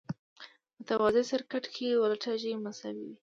[0.79, 3.15] متوازي سرکټ کې ولټاژ مساوي وي.